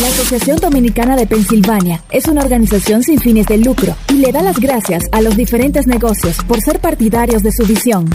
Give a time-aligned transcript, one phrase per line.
[0.00, 4.42] La Asociación Dominicana de Pensilvania es una organización sin fines de lucro y le da
[4.42, 8.10] las gracias a los diferentes negocios por ser partidarios de su visión.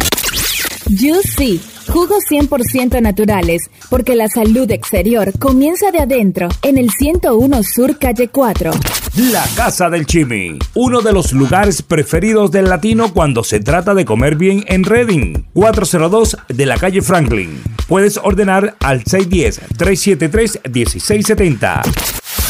[0.86, 7.98] Juicy, jugos 100% naturales, porque la salud exterior comienza de adentro, en el 101 Sur
[7.98, 8.71] Calle 4.
[9.31, 14.05] La Casa del Chimi, uno de los lugares preferidos del latino cuando se trata de
[14.05, 17.61] comer bien en Reading, 402 de la calle Franklin.
[17.88, 21.82] Puedes ordenar al 610-373-1670.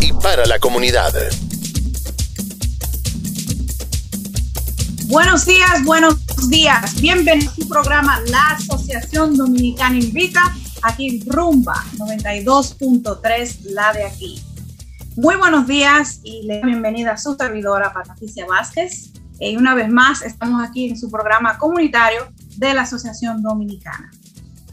[0.00, 1.12] y para la comunidad.
[5.06, 6.16] Buenos días, buenos
[6.48, 7.00] días.
[7.00, 14.40] Bienvenidos a su programa La Asociación Dominicana Invita, aquí en Rumba 92.3, la de aquí.
[15.16, 19.12] Muy buenos días y le doy bienvenida a su servidora Patricia Vázquez.
[19.40, 24.10] Y una vez más estamos aquí en su programa comunitario de la Asociación Dominicana.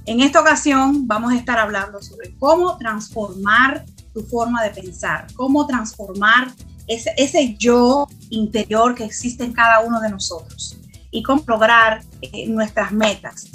[0.06, 3.84] En esta ocasión vamos a estar hablando sobre cómo transformar
[4.14, 6.52] tu forma de pensar, cómo transformar
[6.90, 10.76] ese, ese yo interior que existe en cada uno de nosotros
[11.12, 13.48] y cómo lograr eh, nuestras metas.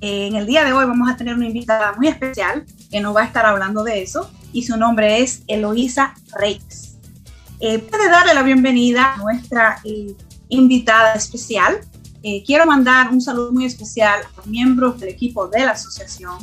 [0.00, 3.22] en el día de hoy vamos a tener una invitada muy especial que nos va
[3.22, 6.96] a estar hablando de eso y su nombre es Eloísa Reyes.
[7.60, 10.14] Eh, puede darle la bienvenida a nuestra eh,
[10.48, 11.80] invitada especial.
[12.46, 16.38] quiero mandar un saludo muy especial a los miembros del equipo de la asociación.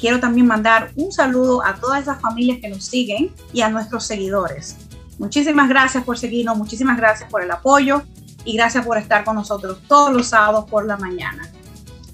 [0.00, 4.06] quiero también mandar un saludo a todas esas familias que nos siguen y a nuestros
[4.06, 4.76] seguidores.
[5.18, 8.02] Muchísimas gracias por seguirnos, muchísimas gracias por el apoyo
[8.44, 11.48] y gracias por estar con nosotros todos los sábados por la mañana.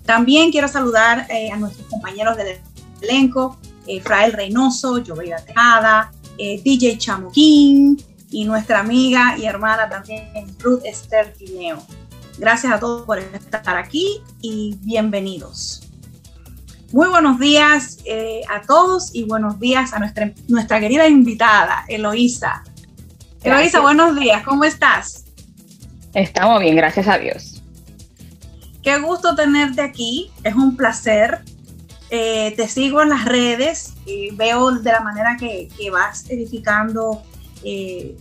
[0.04, 2.58] También quiero saludar eh, a nuestros compañeros del
[3.00, 10.30] elenco, eh, Frael Reynoso, Joveida Tejada, eh, DJ Chamoquín y nuestra amiga y hermana también
[10.58, 11.82] Ruth Esther Tineo.
[12.38, 15.82] Gracias a todos por estar aquí y bienvenidos.
[16.92, 17.98] Muy buenos días
[18.48, 22.64] a todos y buenos días a nuestra, nuestra querida invitada, Eloísa.
[23.42, 25.24] Eloisa, buenos días, ¿cómo estás?
[26.12, 27.62] Estamos bien, gracias a Dios.
[28.82, 31.40] Qué gusto tenerte aquí, es un placer.
[32.10, 37.22] Eh, te sigo en las redes y veo de la manera que, vas edificando
[37.64, 38.14] eh,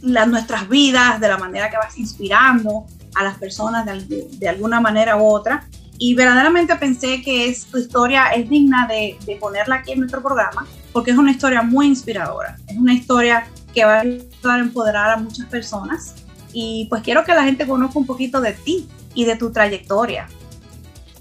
[0.00, 2.86] las, nuestras vidas, de la manera que vas inspirando
[3.16, 5.66] a las personas de, alguna manera u otra.
[5.98, 10.22] Y verdaderamente pensé que es, tu historia es digna de, de ponerla aquí en nuestro
[10.22, 12.56] programa, porque es una historia muy inspiradora.
[12.68, 13.44] Es una historia
[13.74, 16.14] que va a ayudar a empoderar a muchas personas.
[16.52, 20.28] Y pues quiero que la gente conozca un poquito de ti y de tu trayectoria.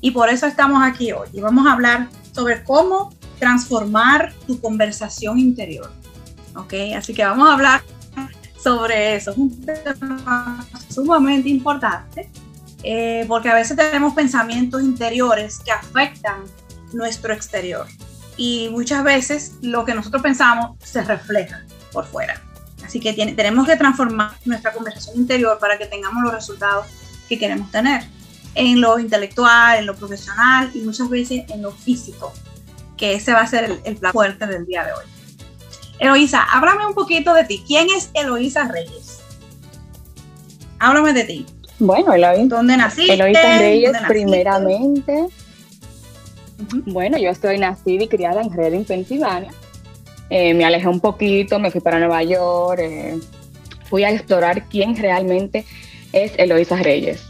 [0.01, 1.29] Y por eso estamos aquí hoy.
[1.33, 5.91] Y vamos a hablar sobre cómo transformar tu conversación interior.
[6.55, 6.73] ¿Ok?
[6.95, 7.81] Así que vamos a hablar
[8.61, 9.31] sobre eso.
[9.31, 12.29] Es un tema sumamente importante
[12.83, 16.43] eh, porque a veces tenemos pensamientos interiores que afectan
[16.93, 17.87] nuestro exterior.
[18.37, 22.41] Y muchas veces lo que nosotros pensamos se refleja por fuera.
[22.85, 26.87] Así que tenemos que transformar nuestra conversación interior para que tengamos los resultados
[27.29, 28.03] que queremos tener
[28.55, 32.33] en lo intelectual, en lo profesional y muchas veces en lo físico,
[32.97, 35.05] que ese va a ser el, plan fuerte del día de hoy.
[35.99, 37.63] Eloísa, háblame un poquito de ti.
[37.65, 39.19] ¿Quién es Eloísa Reyes?
[40.79, 41.45] Háblame de ti.
[41.79, 42.55] Bueno, Eloísa.
[42.55, 43.13] ¿Dónde naciste?
[43.13, 45.27] Eloísa Reyes, primeramente.
[46.85, 49.51] Bueno, yo estoy nacida y criada en Reading, Pensilvania.
[50.33, 53.19] Eh, me alejé un poquito, me fui para Nueva York, eh,
[53.89, 55.65] fui a explorar quién realmente
[56.13, 57.21] es Eloisa Reyes.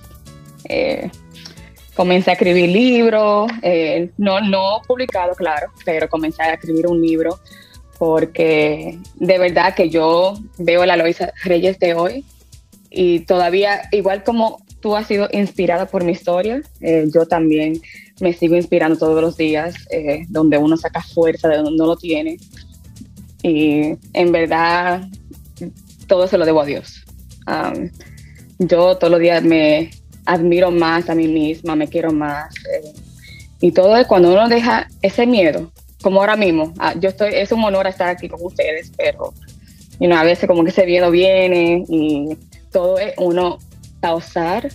[0.65, 1.09] Eh,
[1.95, 3.51] comencé a escribir libros,
[4.17, 7.39] no, no publicado, claro, pero comencé a escribir un libro
[7.97, 12.23] porque de verdad que yo veo a la Eloisa Reyes de hoy
[12.91, 17.81] y todavía, igual como tú has sido inspirada por mi historia, yo también
[18.19, 19.73] me sigo inspirando todos los días,
[20.29, 22.37] donde uno saca fuerza de donde no lo tiene
[23.43, 25.07] y en verdad
[26.07, 27.03] todo se lo debo a Dios.
[27.47, 27.89] Um,
[28.59, 29.91] yo todos los días me
[30.25, 32.53] admiro más a mí misma, me quiero más.
[32.71, 32.93] Eh,
[33.61, 35.71] y todo es cuando uno deja ese miedo,
[36.01, 36.73] como ahora mismo.
[36.79, 39.33] Ah, yo estoy, es un honor estar aquí con ustedes, pero
[40.09, 42.29] a veces como que ese miedo viene y
[42.71, 43.59] todo es uno
[43.99, 44.71] pausar,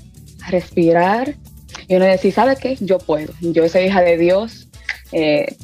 [0.49, 1.35] respirar
[1.89, 2.77] Y uno decir, ¿sabe qué?
[2.81, 3.33] Yo puedo.
[3.41, 4.69] Yo soy hija de Dios.
[5.13, 5.57] Eh,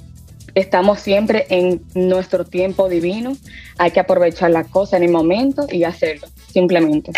[0.55, 3.37] estamos siempre en nuestro tiempo divino.
[3.79, 7.13] Hay que aprovechar la cosa en el momento y hacerlo, simplemente.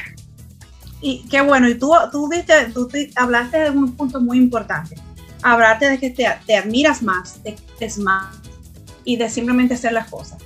[1.01, 2.31] Y qué bueno, y tú, tú,
[2.73, 4.97] tú hablaste de un punto muy importante.
[5.43, 8.41] Hablarte de que te, te admiras más, te es más
[9.05, 10.39] y de simplemente hacer las cosas.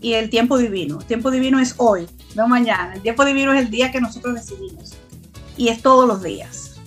[0.00, 1.00] Y el tiempo divino.
[1.00, 2.94] El tiempo divino es hoy, no mañana.
[2.94, 4.94] El tiempo divino es el día que nosotros decidimos.
[5.56, 6.80] Y es todos los días.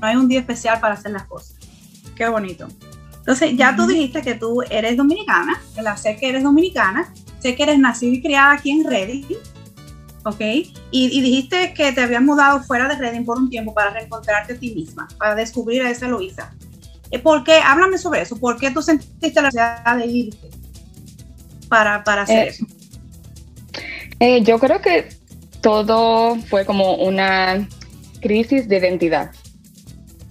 [0.00, 1.56] No hay un día especial para hacer las cosas.
[2.14, 2.68] Qué bonito.
[3.28, 7.62] Entonces, ya tú dijiste que tú eres dominicana, la sé que eres dominicana, sé que
[7.62, 9.26] eres nacida y criada aquí en Reading,
[10.24, 10.40] ¿ok?
[10.40, 14.54] Y, y, dijiste que te habías mudado fuera de Reading por un tiempo para reencontrarte
[14.54, 16.54] a ti misma, para descubrir a esa Luisa.
[17.10, 17.58] Eh, ¿Por qué?
[17.62, 18.34] Háblame sobre eso.
[18.34, 20.48] ¿Por qué tú sentiste la necesidad de irte
[21.68, 22.66] para, para hacer eh, eso?
[24.20, 25.06] Eh, yo creo que
[25.60, 27.68] todo fue como una
[28.22, 29.32] crisis de identidad.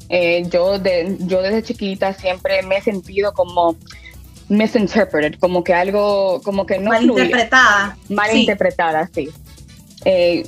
[0.09, 3.75] Yo, de, yo desde chiquita siempre me he sentido como
[4.49, 7.97] misinterpreted, como que algo, como que no Malinterpretada.
[8.09, 9.29] Malinterpretada, sí.
[10.03, 10.43] sí.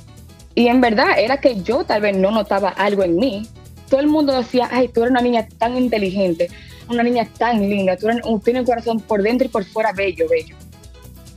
[0.55, 3.47] y en verdad era que yo tal vez no notaba algo en mí
[3.89, 6.49] todo el mundo decía, ay, tú eres una niña tan inteligente,
[6.87, 8.07] una niña tan linda, tú
[8.43, 10.55] tienes un corazón por dentro y por fuera bello, bello.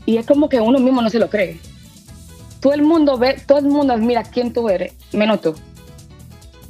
[0.05, 1.59] Y es como que uno mismo no se lo cree.
[2.61, 5.55] Todo el mundo ve, todo el mundo mira quién tú eres, menos tú.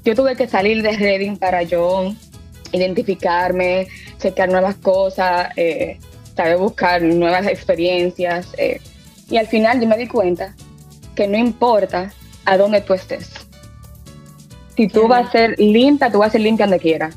[0.05, 2.13] Yo tuve que salir de Reading para yo
[2.73, 3.89] identificarme,
[4.19, 5.99] checar nuevas cosas, eh,
[6.37, 8.49] saber buscar nuevas experiencias.
[8.59, 8.81] Eh,
[9.31, 10.55] y al final yo me di cuenta
[11.15, 12.13] que no importa
[12.45, 13.31] a dónde tú estés
[14.77, 17.11] si tú vas a ser limpia, tú vas a ser limpia donde quiera.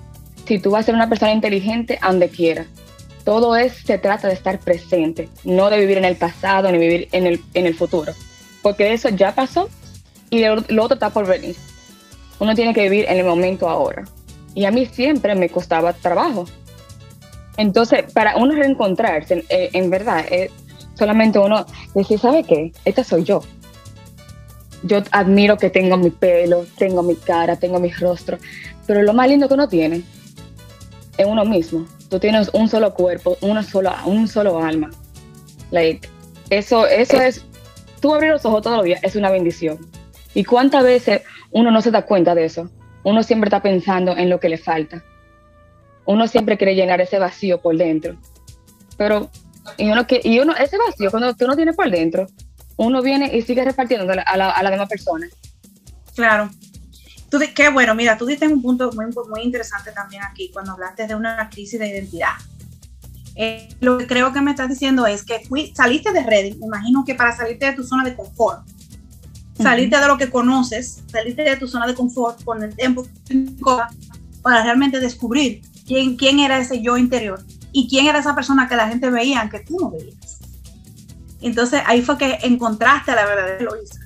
[0.46, 2.66] Si tú vas a ser una persona inteligente, donde quiera.
[3.24, 7.08] Todo es, se trata de estar presente, no de vivir en el pasado ni vivir
[7.12, 8.14] en el, en el futuro.
[8.62, 9.70] Porque eso ya pasó
[10.30, 11.56] y lo, otro está por venir.
[12.40, 14.04] Uno tiene que vivir en el momento ahora.
[14.54, 16.46] Y a mí siempre me costaba trabajo.
[17.58, 20.52] Entonces, para uno reencontrarse, eh, en verdad, es
[20.96, 22.72] solamente uno decir, ¿sabe qué?
[22.84, 23.42] Esta soy yo
[24.86, 28.38] yo admiro que tengo mi pelo, tengo mi cara, tengo mi rostro,
[28.86, 30.04] pero lo más lindo que uno tiene
[31.18, 31.88] es uno mismo.
[32.10, 34.92] Tú tienes un solo cuerpo, una sola, un solo alma.
[35.72, 36.08] Like,
[36.50, 37.44] eso, eso es,
[38.00, 39.80] tú abrir los ojos todos los días es una bendición.
[40.34, 41.22] ¿Y cuántas veces
[41.56, 42.70] uno no se da cuenta de eso?
[43.06, 45.06] Uno siempre está pensando en lo que le falta.
[46.06, 48.18] Uno siempre quiere llenar ese vacío por dentro.
[48.98, 49.30] Pero,
[49.78, 52.28] y uno, y uno ese vacío, cuando tú no tienes por dentro,
[52.76, 55.28] uno viene y sigue repartiendo a la, a la demás persona.
[56.14, 56.50] Claro.
[57.30, 61.08] Tú, qué bueno, mira, tú diste un punto muy, muy interesante también aquí cuando hablaste
[61.08, 62.34] de una crisis de identidad.
[63.38, 65.42] Eh, lo que creo que me estás diciendo es que
[65.74, 68.68] saliste de Reddit, me imagino que para salirte de tu zona de confort,
[69.58, 73.06] salirte de lo que conoces, salirte de tu zona de confort con el tiempo
[74.42, 78.76] para realmente descubrir quién, quién era ese yo interior y quién era esa persona que
[78.76, 80.40] la gente veía que tú no veías.
[81.42, 84.00] Entonces ahí fue que encontraste a la verdadera Luisa.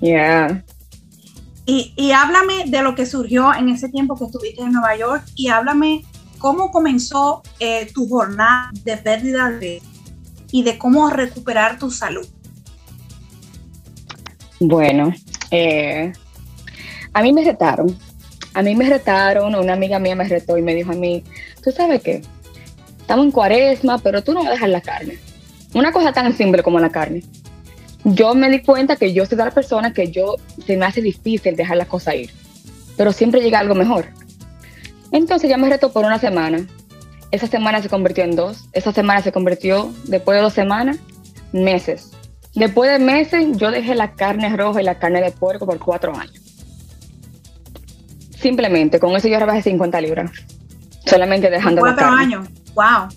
[0.00, 0.64] Yeah.
[1.66, 5.24] Y, y háblame de lo que surgió en ese tiempo que estuviste en Nueva York
[5.36, 6.04] y háblame
[6.38, 9.80] cómo comenzó eh, tu jornada de pérdida de
[10.50, 12.26] y de cómo recuperar tu salud.
[14.60, 15.14] Bueno,
[15.50, 16.12] eh,
[17.14, 17.96] a mí me retaron.
[18.52, 21.24] A mí me retaron, una amiga mía me retó y me dijo a mí,
[21.62, 22.22] tú sabes qué,
[23.00, 25.18] estamos en cuaresma, pero tú no vas a dejar la carne.
[25.72, 27.22] Una cosa tan simple como la carne.
[28.04, 30.36] Yo me di cuenta que yo soy de la persona que yo
[30.66, 32.30] se me hace difícil dejar las cosas ir,
[32.96, 34.06] pero siempre llega algo mejor.
[35.12, 36.66] Entonces ya me retó por una semana.
[37.30, 38.68] Esa semana se convirtió en dos.
[38.72, 40.98] Esa semana se convirtió, después de dos semanas,
[41.52, 42.10] meses.
[42.60, 46.14] Después de meses, yo dejé la carne roja y la carne de puerco por cuatro
[46.14, 46.42] años.
[48.38, 50.30] Simplemente, con eso yo rebajé 50 libras.
[51.06, 53.08] Solamente dejando cuatro años, wow.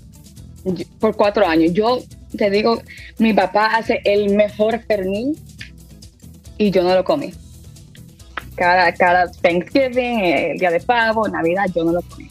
[0.97, 1.73] Por cuatro años.
[1.73, 2.00] Yo
[2.38, 2.81] te digo,
[3.17, 5.38] mi papá hace el mejor pernil
[6.57, 7.33] y yo no lo comí.
[8.55, 12.29] Cada, cada Thanksgiving, el día de pavo, Navidad, yo no lo comí.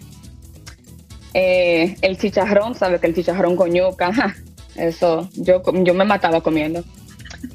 [1.35, 3.03] Eh, el chicharrón, ¿sabes?
[3.03, 4.35] Que el chicharrón con yuca,
[4.77, 6.83] eso, yo, yo me mataba comiendo.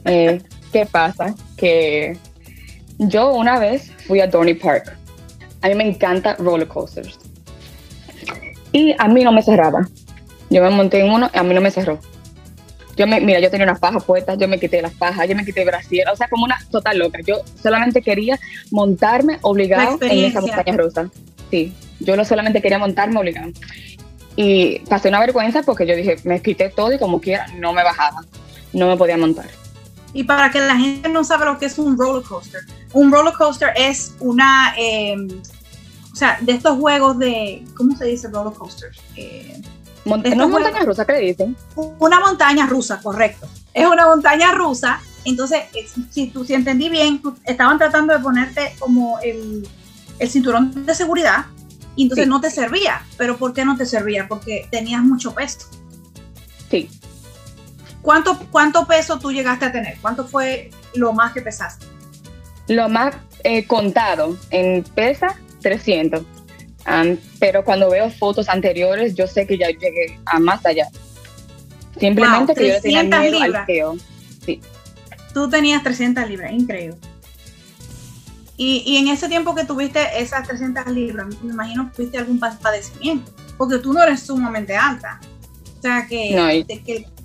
[0.05, 0.41] Eh,
[0.71, 1.35] ¿Qué pasa?
[1.55, 2.17] Que
[2.97, 4.97] yo una vez fui a Dorney Park.
[5.61, 7.19] A mí me encanta roller coasters.
[8.71, 9.87] Y a mí no me cerraba.
[10.49, 11.99] Yo me monté en uno y a mí no me cerró.
[12.95, 15.45] Yo me, mira, yo tenía unas pajas puestas, yo me quité las pajas, yo me
[15.45, 17.19] quité el brasier, o sea, como una total loca.
[17.25, 18.39] Yo solamente quería
[18.71, 21.09] montarme obligado en esa montaña rusa.
[21.51, 23.51] Sí, yo lo solamente quería montarme obligado.
[24.35, 27.83] Y pasé una vergüenza porque yo dije, me quité todo y como quiera, no me
[27.83, 28.21] bajaba,
[28.73, 29.47] no me podía montar.
[30.17, 32.61] Y para que la gente no sabe lo que es un roller coaster,
[32.93, 35.27] un roller coaster es una, em,
[36.17, 38.27] sea, de estos juegos de, ¿cómo se dice?
[38.29, 38.97] Roller coasters.
[39.15, 39.61] Eh,
[40.05, 41.55] no es montaña rusa, ¿qué le dicen?
[41.75, 43.47] Una montaña rusa, correcto.
[43.75, 45.01] Es una montaña rusa.
[45.23, 45.65] Entonces,
[46.09, 49.67] si tú si entendí bien, estaban tratando de ponerte como el,
[50.17, 51.45] el cinturón de seguridad
[51.95, 53.05] y entonces no te servía.
[53.17, 54.27] ¿Pero por qué no te servía?
[54.27, 55.67] Porque tenías mucho peso.
[56.71, 56.89] Sí.
[58.07, 59.97] ¿Cuánto, ¿Cuánto peso tú llegaste a tener?
[59.99, 61.85] ¿Cuánto fue lo más que pesaste?
[62.69, 66.23] Lo más eh, contado en pesa, 300.
[67.37, 70.87] pero cuando veo fotos anteriores, yo sé que ya llegué a más allá.
[71.99, 73.67] Simplemente que yo tenía miedo libras.
[73.67, 73.99] al
[74.45, 74.61] Sí.
[75.33, 76.97] Tú tenías 300 libras, increíble.
[78.55, 82.39] Y, y, en ese tiempo que tuviste esas 300 libras, me imagino que tuviste algún
[82.39, 85.19] padecimiento, porque tú no eres sumamente alta.
[85.77, 87.16] O sea, que, que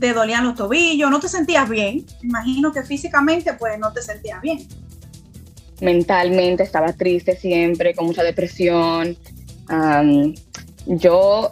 [0.00, 2.04] te dolían los tobillos, no te sentías bien.
[2.22, 4.66] Imagino que físicamente pues no te sentías bien.
[5.80, 9.16] Mentalmente estaba triste siempre, con mucha depresión.
[10.86, 11.50] yo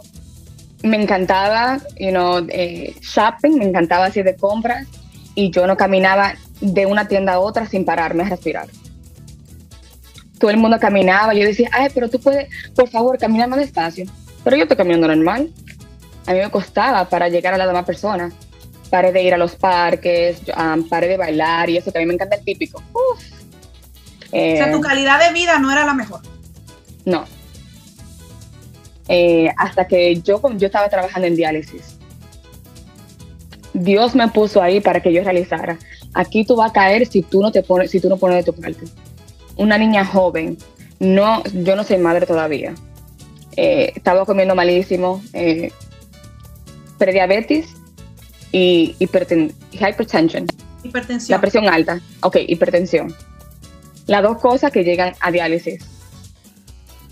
[0.83, 4.87] me encantaba, you know, eh, shopping, me encantaba así de compras
[5.35, 8.67] y yo no caminaba de una tienda a otra sin pararme a respirar.
[10.39, 14.05] Todo el mundo caminaba, yo decía, ay, pero tú puedes, por favor, caminar más despacio.
[14.43, 15.51] Pero yo estoy caminando normal.
[16.27, 18.31] A mí me costaba para llegar a la demás persona.
[18.89, 22.07] Paré de ir a los parques, um, paré de bailar y eso que a mí
[22.07, 22.83] me encanta el típico.
[22.93, 23.17] o
[24.29, 26.21] sea, tu eh, calidad de vida no era la mejor.
[27.05, 27.25] No.
[29.07, 31.97] Eh, hasta que yo, yo estaba trabajando en diálisis.
[33.73, 35.77] Dios me puso ahí para que yo realizara.
[36.13, 38.51] Aquí tú vas a caer si tú no te pones, si tú no pones de
[38.51, 38.85] tu parte.
[39.55, 40.57] Una niña joven,
[40.99, 42.75] no, yo no soy madre todavía.
[43.55, 45.71] Eh, estaba comiendo malísimo, eh,
[47.01, 47.65] prediabetes
[48.51, 50.45] y hypertension.
[50.83, 51.35] Hipertensión.
[51.35, 51.99] La presión alta.
[52.21, 53.15] Ok, hipertensión.
[54.05, 55.83] Las dos cosas que llegan a diálisis.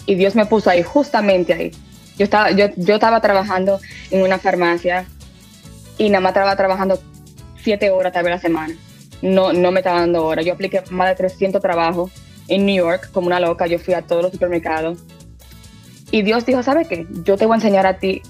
[0.05, 1.71] Y Dios me puso ahí, justamente ahí.
[2.19, 3.79] Yo estaba, yo, yo estaba trabajando
[4.11, 5.07] en una farmacia
[5.97, 7.01] y nada más estaba trabajando
[7.63, 8.75] siete horas tal vez la semana.
[9.23, 10.45] No, no me estaba dando horas.
[10.45, 12.11] Yo apliqué más de 300 trabajos
[12.47, 13.65] en New York como una loca.
[13.65, 14.99] Yo fui a todos los supermercados.
[16.11, 17.07] Y Dios dijo, ¿sabes qué?
[17.23, 18.21] Yo te voy a enseñar a ti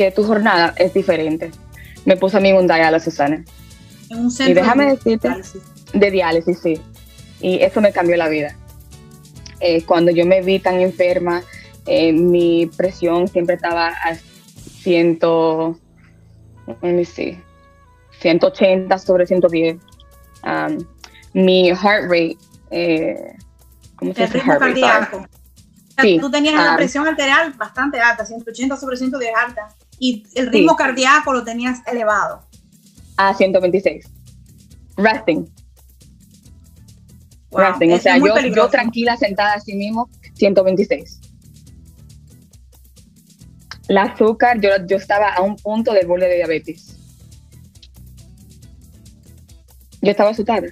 [0.00, 1.50] que tu jornada es diferente.
[2.06, 3.44] Me puso a mí un diálisis, Susana.
[4.08, 5.62] En un centro y déjame de decirte, diálisis.
[5.92, 6.80] de diálisis, sí.
[7.42, 8.56] Y eso me cambió la vida.
[9.60, 11.42] Eh, cuando yo me vi tan enferma,
[11.84, 15.18] eh, mi presión siempre estaba a 100,
[16.80, 17.38] let me see,
[18.20, 19.76] 180 sobre 110.
[20.44, 20.78] Um,
[21.34, 22.38] mi heart rate,
[22.70, 23.34] eh,
[23.96, 24.40] ¿cómo se dice?
[24.40, 25.26] Heart cardíaco.
[26.00, 29.68] Sí, tú tenías una um, presión arterial bastante alta, 180 sobre 110 alta,
[30.00, 32.44] y el ritmo cardíaco lo tenías elevado.
[33.16, 34.06] A 126.
[34.96, 35.48] Resting.
[37.52, 37.92] Resting.
[37.92, 41.20] O sea, yo, yo, tranquila, sentada así mismo, 126.
[43.88, 46.96] La azúcar, yo, yo estaba a un punto del borde de diabetes.
[50.00, 50.68] Yo estaba asustada.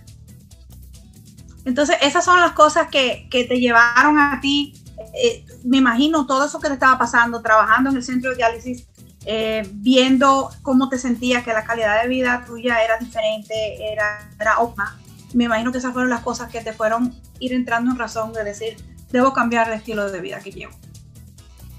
[1.66, 4.72] Entonces, esas son las cosas que, que te llevaron a ti
[5.14, 8.86] eh, me imagino todo eso que te estaba pasando, trabajando en el centro de diálisis,
[9.30, 14.58] eh, viendo cómo te sentías, que la calidad de vida tuya era diferente, era, era
[14.58, 14.98] óptima.
[15.34, 18.42] Me imagino que esas fueron las cosas que te fueron ir entrando en razón de
[18.42, 18.78] decir,
[19.12, 20.72] debo cambiar el estilo de vida que llevo.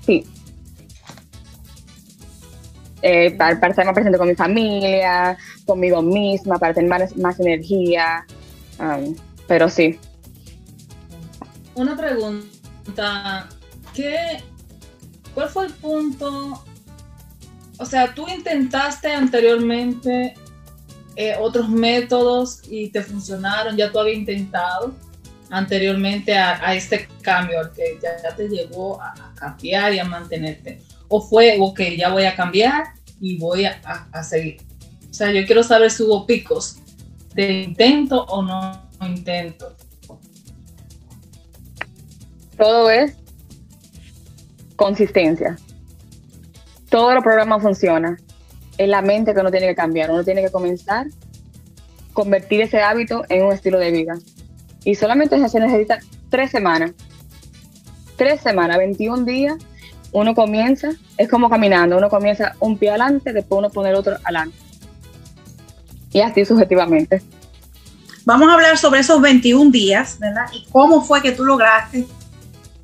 [0.05, 0.27] Sí.
[3.01, 8.27] Eh, para, estar más presente con mi familia, conmigo misma, para tener más, energía.
[8.79, 9.15] Um,
[9.47, 9.99] pero sí.
[11.73, 13.49] Una pregunta
[13.95, 14.43] ¿qué,
[15.33, 16.63] ¿cuál fue el punto?
[17.79, 20.35] O sea, tú intentaste anteriormente
[21.15, 24.93] eh, otros métodos y te funcionaron, ya tú habías intentado
[25.49, 30.81] anteriormente a, este cambio al que ya, te llevó a, cambiar y a mantenerte.
[31.07, 34.57] O fue, ok, ya voy a cambiar y voy a, seguir.
[35.09, 36.77] O sea, yo quiero saber si hubo picos
[37.33, 39.75] de intento o no intento
[42.59, 43.15] todo es
[44.75, 45.57] consistencia.
[46.89, 48.17] Todo el programa funciona.
[48.77, 50.09] Es la mente que uno tiene que cambiar.
[50.09, 51.07] Uno tiene que comenzar,
[52.13, 54.17] convertir ese hábito en un estilo de vida.
[54.83, 56.91] Y solamente se necesita tres semanas.
[58.15, 59.55] Tres semanas, 21 días.
[60.11, 61.97] Uno comienza, es como caminando.
[61.97, 64.57] Uno comienza un pie adelante, después uno pone el otro adelante.
[66.11, 67.21] Y así subjetivamente.
[68.25, 70.45] Vamos a hablar sobre esos 21 días, ¿verdad?
[70.53, 72.07] Y cómo fue que tú lograste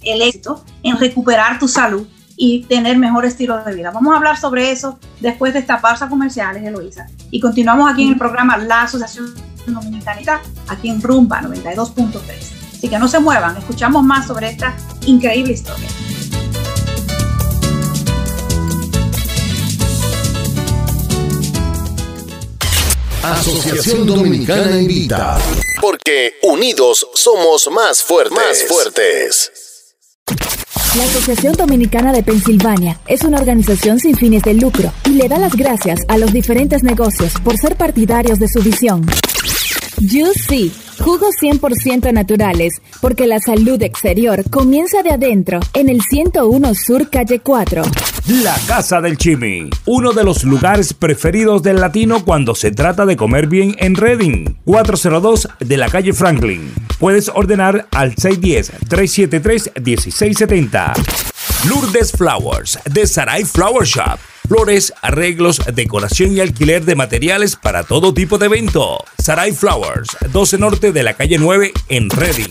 [0.01, 3.91] el éxito en recuperar tu salud y tener mejor estilo de vida.
[3.91, 7.07] Vamos a hablar sobre eso después de esta pausa comercial, Eloisa.
[7.31, 9.33] Y continuamos aquí en el programa La Asociación
[9.67, 12.21] Dominicanita, aquí en Rumba 92.3.
[12.73, 14.75] Así que no se muevan, escuchamos más sobre esta
[15.05, 15.87] increíble historia.
[23.23, 25.39] Asociación Dominicana Invita.
[25.81, 28.37] Porque unidos somos más fuertes.
[28.37, 29.51] Más fuertes.
[30.97, 35.37] La Asociación Dominicana de Pensilvania es una organización sin fines de lucro y le da
[35.37, 39.05] las gracias a los diferentes negocios por ser partidarios de su visión.
[39.97, 40.71] Juicy,
[41.05, 47.41] jugos 100% naturales, porque la salud exterior comienza de adentro, en el 101 Sur Calle
[47.41, 47.83] 4.
[48.41, 53.17] La Casa del Chimi, uno de los lugares preferidos del latino cuando se trata de
[53.17, 56.73] comer bien en Reading, 402 de la calle Franklin.
[56.97, 60.91] Puedes ordenar al 610-373-1670.
[61.69, 68.13] Lourdes Flowers, de Sarai Flower Shop flores, arreglos, decoración y alquiler de materiales para todo
[68.13, 69.03] tipo de evento.
[69.17, 72.47] Sarai Flowers, 12 Norte de la calle 9 en Reading.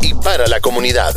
[0.00, 1.14] y para la comunidad.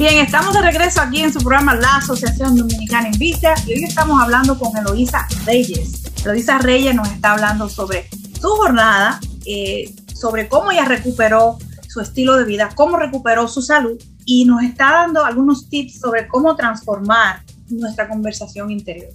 [0.00, 4.18] Bien, estamos de regreso aquí en su programa La Asociación Dominicana Invita y hoy estamos
[4.18, 6.04] hablando con Eloísa Reyes.
[6.24, 8.08] Eloísa Reyes nos está hablando sobre
[8.40, 13.98] su jornada, eh, sobre cómo ella recuperó su estilo de vida, cómo recuperó su salud
[14.24, 19.10] y nos está dando algunos tips sobre cómo transformar nuestra conversación interior.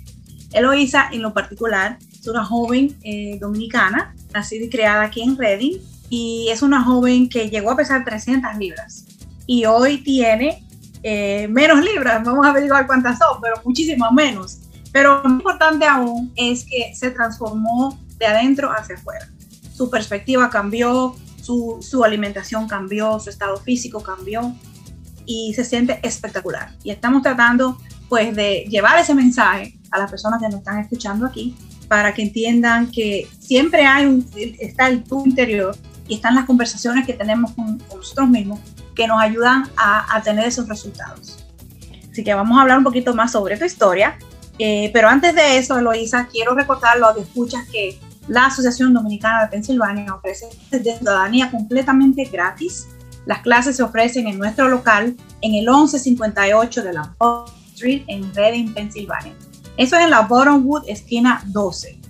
[0.51, 5.80] Eloísa, en lo particular, es una joven eh, dominicana, nacida y creada aquí en Reading,
[6.12, 9.06] y es una joven que llegó a pesar 300 libras
[9.48, 10.64] y hoy tiene
[11.04, 14.60] eh, menos libras, vamos a averiguar cuántas son, pero muchísimo menos.
[14.92, 19.30] Pero lo importante aún es que se transformó de adentro hacia afuera.
[19.74, 24.56] Su perspectiva cambió, su, su alimentación cambió, su estado físico cambió
[25.26, 26.72] y se siente espectacular.
[26.84, 31.26] Y estamos tratando pues de llevar ese mensaje a las personas que nos están escuchando
[31.26, 31.56] aquí
[31.88, 34.28] para que entiendan que siempre hay un,
[34.60, 35.76] está el tu interior
[36.08, 38.60] y están las conversaciones que tenemos con, nosotros mismos
[38.95, 41.43] que nos ayudan a, tener esos resultados.
[42.12, 44.17] Así que vamos a hablar un poquito más sobre tu historia,
[44.58, 49.49] eh, pero antes de eso, Eloisa, quiero recordar los escuchas que la Asociación Dominicana de
[49.49, 52.88] Pensilvania ofrece de ciudadanía completamente gratis.
[53.25, 57.13] Las clases se ofrecen en nuestro local en el 1158 de la
[57.73, 59.34] Street en Reading, Pensilvania.
[59.77, 62.05] Eso es en la Bottomwood, esquina 12.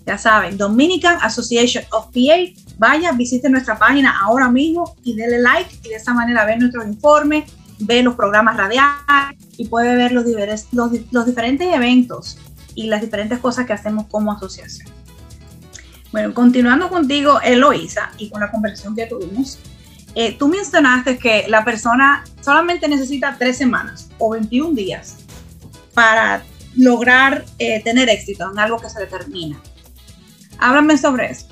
[0.07, 2.53] Ya saben, Dominican Association of PA.
[2.79, 6.87] Vaya, visite nuestra página ahora mismo y denle like y de esa manera ver nuestros
[6.87, 8.95] informes, ver los programas radiales
[9.57, 10.25] y puede ver los,
[10.73, 12.39] los, los diferentes eventos
[12.75, 14.96] y las diferentes cosas que hacemos como asociación.
[16.17, 19.59] Bueno, continuando contigo, Eloisa, y con la conversación que tuvimos,
[20.15, 25.19] eh, tú mencionaste que la persona solamente necesita tres semanas o 21 días
[25.93, 26.43] para
[26.75, 29.61] lograr eh, tener éxito en algo que se determina.
[30.59, 31.49] Háblame sobre eso.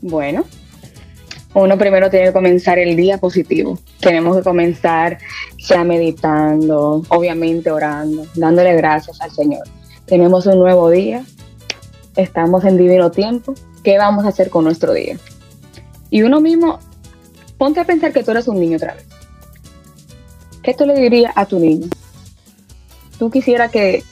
[0.00, 0.46] Bueno,
[1.52, 3.78] uno primero tiene que comenzar el día positivo.
[4.00, 5.18] Tenemos que comenzar
[5.58, 9.64] ya meditando, obviamente orando, dándole gracias al Señor.
[10.06, 11.26] Tenemos un nuevo día,
[12.16, 15.18] estamos en divino tiempo, ¿qué vamos a hacer con nuestro día?
[16.10, 16.78] Y uno mismo,
[17.58, 19.06] ponte a pensar que tú eres un niño otra vez.
[20.62, 21.88] ¿Qué tú le dirías a tu niño?
[23.18, 24.04] Tú quisieras que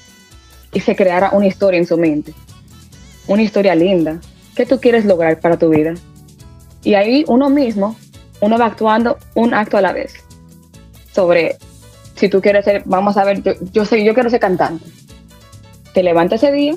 [0.72, 2.32] se creara una historia en su mente,
[3.26, 4.20] una historia linda.
[4.54, 5.94] ¿Qué tú quieres lograr para tu vida?
[6.82, 7.96] Y ahí uno mismo,
[8.40, 10.14] uno va actuando un acto a la vez.
[11.12, 11.56] Sobre
[12.14, 14.84] si tú quieres ser, vamos a ver, yo, yo, yo quiero ser cantante.
[15.92, 16.76] Te levantas ese día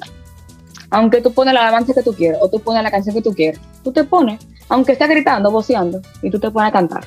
[0.93, 3.33] aunque tú pones la alabanza que tú quieras o tú pones la canción que tú
[3.33, 7.03] quieras, tú te pones, aunque estés gritando, voceando, y tú te pones a cantar.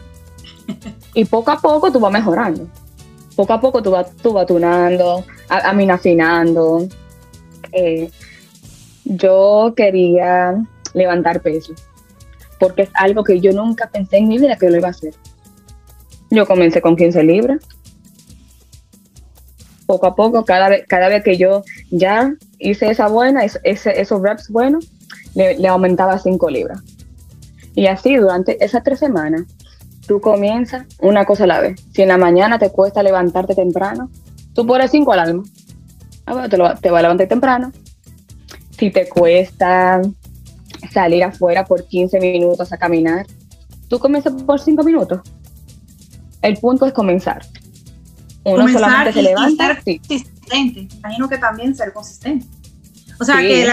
[1.15, 2.69] Y poco a poco tú vas mejorando.
[3.37, 6.89] Poco a poco tú vas, tú vas tunando, afinando.
[7.73, 8.11] Eh,
[9.05, 11.73] yo quería levantar peso,
[12.59, 15.15] porque es algo que yo nunca pensé en mi vida que lo iba a hacer.
[16.31, 17.61] Yo comencé con 15 libras.
[19.87, 24.21] Poco a poco, cada vez, cada vez que yo ya hice esa buena, ese, esos
[24.21, 24.91] reps buenos,
[25.35, 26.83] le, aumentaba 5 libras.
[27.75, 29.43] Y así durante esas tres semanas,
[30.07, 31.81] tú comienzas una cosa a la vez.
[31.95, 34.11] Si en la mañana te cuesta levantarte temprano,
[34.55, 35.43] tú pones 5 al alma.
[36.25, 37.71] Ah, te, te va a levantar temprano.
[38.71, 40.01] Si te cuesta
[40.91, 43.27] salir afuera por 15 minutos a caminar,
[43.89, 45.21] tú comienzas por 5 minutos.
[46.43, 47.43] El punto es comenzar.
[48.55, 49.83] Uno solamente se levanta.
[49.83, 50.89] ser consistente.
[50.99, 52.47] Imagino que también ser consistente.
[53.19, 53.67] O sea, que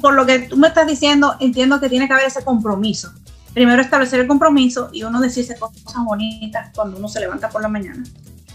[0.00, 3.12] por lo que tú me estás diciendo, entiendo que tiene que haber ese compromiso.
[3.54, 7.68] Primero establecer el compromiso y uno decirse cosas bonitas cuando uno se levanta por la
[7.68, 8.04] mañana.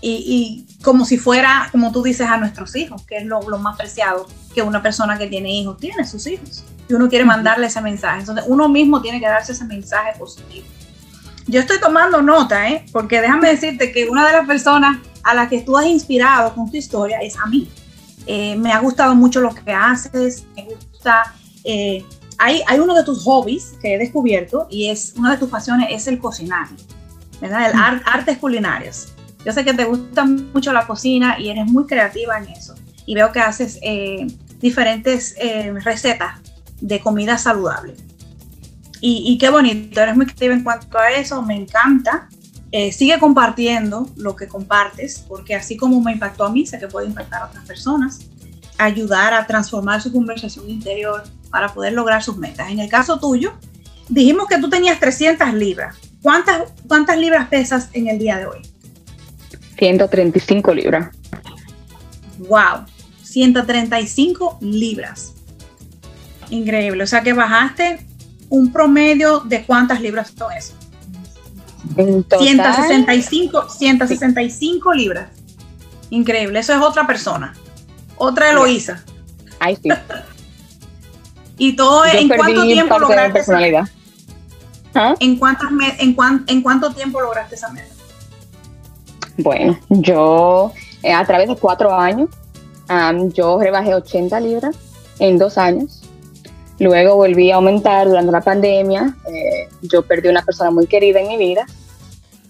[0.02, 4.28] Y, como si fuera, como tú dices, a nuestros hijos, que es lo, más preciado
[4.54, 6.64] que una persona que tiene hijos tiene, sus hijos.
[6.88, 8.20] Y uno quiere mandarle ese mensaje.
[8.20, 10.68] Entonces, uno mismo tiene que darse ese mensaje positivo.
[11.48, 12.86] Yo estoy tomando nota, ¿eh?
[12.92, 16.70] porque déjame decirte que una de las personas a las que tú has inspirado con
[16.70, 17.68] tu historia es a mí.
[18.28, 21.34] Eh, me ha gustado mucho lo que haces, me gusta...
[21.64, 22.06] Eh,
[22.38, 26.08] hay, uno de tus hobbies que he descubierto y es una de tus pasiones es
[26.08, 26.68] el cocinar,
[27.42, 27.72] ¿verdad?
[27.72, 29.14] El artes culinarias.
[29.44, 32.76] Yo sé que te gusta mucho la cocina y eres muy creativa en eso.
[33.06, 34.28] Y veo que haces eh,
[34.60, 35.36] diferentes
[35.84, 36.40] recetas
[36.82, 37.96] de comida saludable.
[39.02, 42.28] Y, y, qué bonito, eres muy creativa en cuanto a eso, me encanta.
[42.78, 46.88] Eh, sigue compartiendo lo que compartes, porque así como me impactó a mí, sé que
[46.88, 48.26] puede impactar a otras personas,
[48.78, 52.70] ayudar a transformar su conversación interior para poder lograr sus metas.
[52.70, 53.54] En el caso tuyo,
[54.10, 55.96] dijimos que tú tenías 300 libras.
[56.22, 58.62] ¿Cuántas, cuántas libras pesas en el día de hoy?
[59.78, 61.16] 135 libras.
[62.40, 62.88] Wow,
[63.24, 65.34] 135 libras.
[66.50, 67.06] Increíble.
[67.06, 68.06] O sea que bajaste
[68.50, 70.74] un promedio de cuántas libras son eso.
[71.94, 75.30] 165, 165 libras.
[76.10, 76.60] Increíble.
[76.60, 77.54] Eso es otra persona.
[78.18, 79.04] Otra Eloísa.
[79.60, 79.90] Ay, sí.
[81.58, 83.90] ¿Y todo en cuánto tiempo lograste esa meta?
[84.94, 85.16] ¿Ah?
[85.20, 85.70] ¿En, cuántas
[86.00, 86.16] en,
[86.48, 87.94] ¿En cuánto tiempo lograste esa meta?
[89.38, 90.72] Bueno, yo
[91.04, 92.30] eh, a través de cuatro años,
[93.34, 94.76] yo rebajé 80 libras
[95.20, 96.02] en dos años.
[96.80, 99.16] Luego volví a aumentar durante la pandemia.
[99.28, 101.66] Eh, yo perdí una persona muy querida en mi vida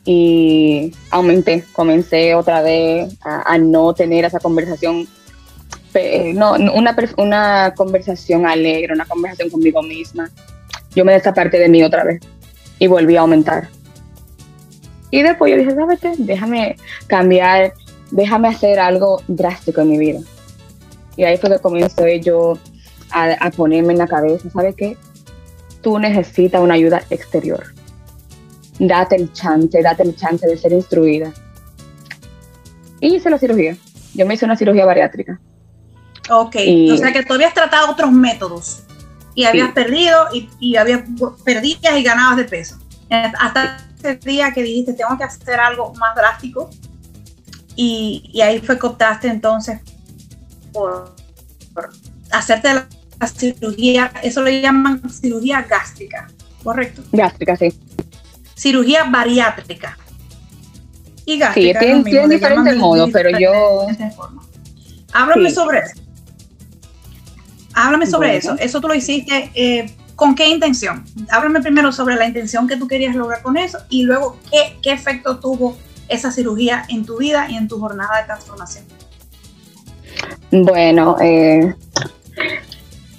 [0.04, 1.64] y aumenté.
[1.74, 5.08] Comencé otra vez a, no tener esa conversación,
[6.34, 10.30] no, una, una conversación alegre, una conversación conmigo misma.
[10.96, 12.22] Yo me desaparté de mí otra vez
[12.80, 13.70] y volví a aumentar.
[15.12, 16.14] Y después yo dije, ¿sabes qué?
[16.18, 17.74] Déjame cambiar,
[18.12, 20.20] déjame hacer algo drástico en mi vida.
[21.16, 22.58] Y ahí fue que comencé yo
[23.12, 24.98] a, ponerme en la cabeza, ¿sabes qué?
[25.82, 27.64] Tú necesitas una ayuda exterior.
[28.80, 31.32] Date el chance, date el chance de ser instruida.
[33.00, 33.78] Y hice la cirugía.
[34.14, 35.40] Yo me hice una cirugía bariátrica.
[36.30, 36.56] Ok,
[36.92, 38.84] o sea que tú habías tratado otros métodos
[39.36, 41.02] y habías perdido y, y habías
[41.44, 42.80] perdías y ganabas de peso.
[43.40, 46.70] Hasta ese día que dijiste, tengo que hacer algo más drástico
[47.76, 49.82] y, y ahí fue que optaste entonces
[50.72, 51.14] por,
[51.74, 51.90] por
[52.32, 52.88] hacerte la
[53.28, 56.28] cirugía, eso le llaman cirugía gástrica,
[56.64, 57.04] ¿correcto?
[57.12, 57.74] Gástrica, sí.
[58.56, 59.98] Cirugía bariátrica.
[61.26, 61.80] Y gástrica.
[61.80, 63.88] Sí, tiene, diferentes modos, pero yo...
[65.14, 66.02] Háblame sobre eso.
[67.74, 68.56] Háblame sobre eso.
[68.60, 69.52] Eso tú lo hiciste.
[69.54, 71.04] Eh, ¿Con qué intención?
[71.30, 74.92] Háblame primero sobre la intención que tú querías lograr con eso y luego qué, qué
[74.92, 78.86] efecto tuvo esa cirugía en tu vida y en tu jornada de transformación.
[80.52, 81.76] Bueno, eh,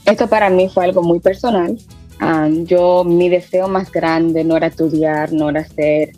[0.06, 1.76] esto para mí fue algo muy personal.
[2.64, 6.12] yo, mi deseo más grande no era estudiar, no era ser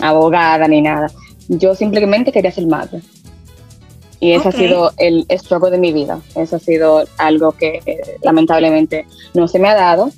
[0.00, 1.10] abogada ni nada.
[1.48, 3.00] Yo simplemente quería ser madre.
[4.20, 6.20] Y ese ha sido el estrogo de mi vida.
[6.36, 9.04] Eso ha sido algo que eh, lamentablemente
[9.34, 10.10] no se me ha dado,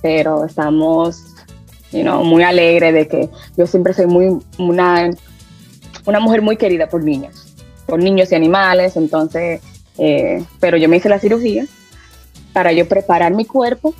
[0.00, 1.22] pero estamos
[1.92, 5.10] muy alegres de que yo siempre soy muy una,
[6.06, 7.54] una mujer muy querida por niños,
[7.86, 8.96] por niños y animales.
[8.96, 9.60] Entonces,
[9.98, 11.66] eh, pero yo me hice la cirugía
[12.52, 13.94] para yo preparar mi cuerpo,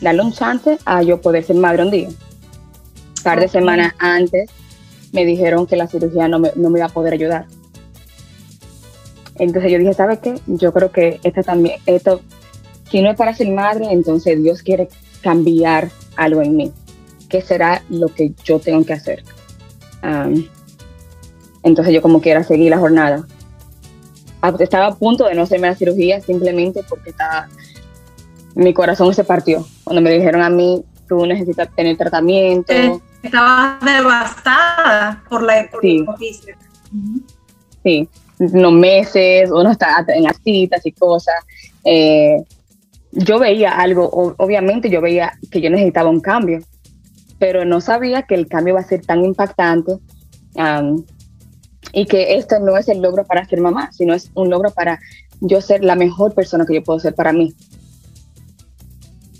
[0.00, 2.08] darle un chance a yo poder ser madre un día.
[2.08, 4.50] Un par de semanas antes
[5.12, 7.46] me dijeron que la cirugía no me, no me iba a poder ayudar.
[9.36, 10.34] Entonces yo dije, ¿sabes qué?
[10.46, 12.20] Yo creo que esto también, esto,
[12.90, 14.88] si no es para ser madre, entonces Dios quiere
[15.22, 16.72] cambiar algo en mí.
[17.28, 19.24] ¿Qué será lo que yo tengo que hacer?
[21.64, 23.26] entonces yo como quiera seguir la jornada
[24.60, 27.48] estaba a punto de no hacerme la cirugía simplemente porque estaba,
[28.54, 29.66] mi corazón se partió.
[29.84, 32.72] Cuando me dijeron a mí, tú necesitas tener tratamiento.
[32.72, 36.04] Eh, estaba devastada por la sí.
[37.82, 41.36] Sí, unos meses, uno está en las citas y cosas.
[41.84, 42.42] Eh,
[43.12, 46.60] yo veía algo, obviamente yo veía que yo necesitaba un cambio,
[47.38, 49.92] pero no sabía que el cambio iba a ser tan impactante
[51.92, 55.00] y que esto no es el logro para ser mamá, sino es un logro para
[55.40, 57.54] yo ser la mejor persona que yo puedo ser para mí.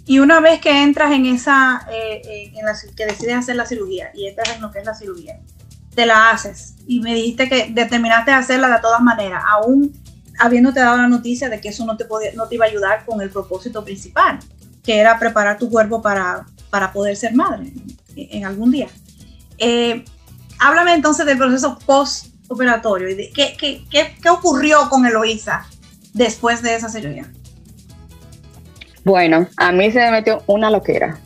[0.07, 3.67] Y una vez que entras en esa, eh, eh, en la, que decides hacer la
[3.67, 5.39] cirugía y entras en lo que es la cirugía,
[5.95, 9.93] te la haces y me dijiste que determinaste hacerla de todas maneras, aún
[10.39, 13.05] habiéndote dado la noticia de que eso no te, podía, no te iba a ayudar
[13.05, 14.39] con el propósito principal,
[14.83, 17.73] que era preparar tu cuerpo para, para poder ser madre
[18.17, 18.89] en, algún día.
[19.59, 20.05] Eh,
[20.59, 25.67] háblame entonces del proceso post-operatorio qué, qué, qué, qué ocurrió con Eloísa
[26.15, 27.31] después de esa cirugía.
[29.05, 31.19] Bueno, a mí se me metió una loquera.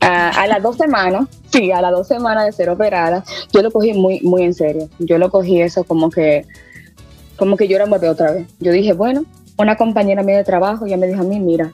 [0.00, 3.92] a las dos semanas, sí, a las dos semanas de ser operada, yo lo cogí
[3.92, 4.88] muy, muy en serio.
[4.98, 6.46] Yo lo cogí eso como que,
[7.36, 8.46] como que yo era un otra vez.
[8.60, 9.24] Yo dije, bueno,
[9.58, 11.72] una compañera mía de trabajo ya me dijo a mí, mira,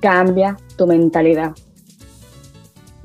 [0.00, 1.52] cambia tu mentalidad.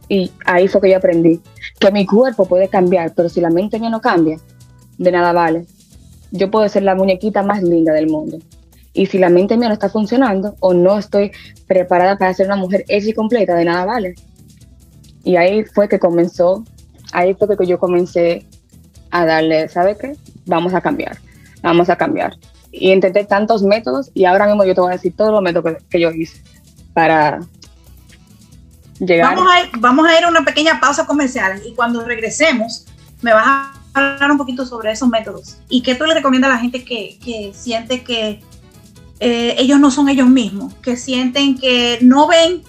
[0.08, 1.42] Y ahí fue que yo aprendí
[1.82, 4.38] que mi cuerpo puede cambiar, pero si la mente mía no cambia,
[5.00, 5.65] de nada vale.
[6.30, 8.38] Yo puedo ser la muñequita más linda del mundo.
[8.94, 11.32] Y si la mente mía no está funcionando o no estoy
[11.67, 14.13] preparada para ser una mujer hecha y completa, de nada vale.
[15.24, 16.63] Y ahí fue que comenzó,
[17.13, 18.46] ahí fue que yo comencé
[19.10, 20.15] a darle, ¿sabe qué?
[20.46, 21.17] Vamos a cambiar,
[21.63, 22.38] vamos a cambiar.
[22.72, 25.78] Y intenté tantos métodos y ahora mismo yo te voy a decir todos los métodos
[25.89, 26.41] que, yo hice
[26.94, 27.39] para
[29.02, 32.86] Vamos a, ir, vamos a ir a una pequeña pausa comercial y cuando regresemos
[33.22, 36.54] me vas a hablar un poquito sobre esos métodos y qué tú le recomiendas a
[36.56, 38.42] la gente que, que siente que
[39.20, 42.64] eh, ellos no son ellos mismos, que sienten que no ven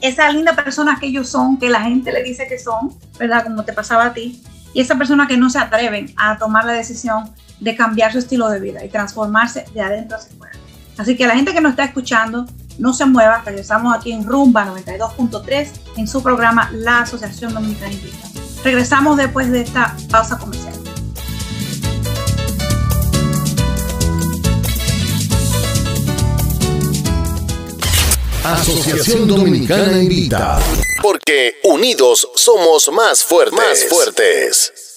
[0.00, 3.44] esa linda persona que ellos son, que la gente le dice que son, ¿verdad?
[3.44, 6.72] Como te pasaba a ti, y esa persona que no se atreven a tomar la
[6.72, 10.58] decisión de cambiar su estilo de vida y transformarse de adentro hacia afuera.
[10.96, 12.46] Así que la gente que nos está escuchando,
[12.78, 18.28] no se mueva, regresamos aquí en Rumba 92.3 en su programa La Asociación Dominicana Invita.
[18.64, 20.74] Regresamos después de esta pausa comercial.
[28.44, 30.58] Asociación Dominicana Invita.
[31.02, 33.58] Porque unidos somos más fuertes.
[33.58, 34.89] Más fuertes.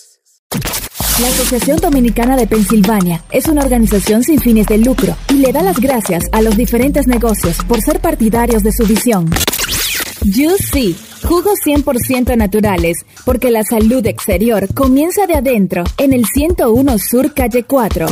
[1.22, 5.62] La Asociación Dominicana de Pensilvania es una organización sin fines de lucro y le da
[5.62, 9.30] las gracias a los diferentes negocios por ser partidarios de su visión.
[10.22, 17.34] Juicy, jugos 100% naturales, porque la salud exterior comienza de adentro, en el 101 Sur
[17.34, 18.06] Calle 4.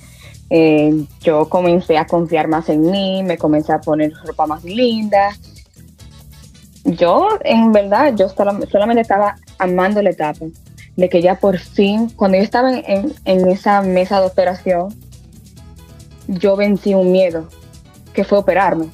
[0.51, 5.35] Eh, yo comencé a confiar más en mí, me comencé a poner ropa más linda.
[6.85, 10.47] Yo, en verdad, yo solamente estaba amando la etapa
[10.97, 14.95] de que ya por fin, cuando yo estaba en, esa mesa de operación,
[16.27, 17.49] yo vencí un miedo,
[18.13, 18.89] que fue operarme.